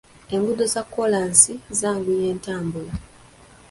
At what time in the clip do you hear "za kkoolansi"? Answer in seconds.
0.73-1.53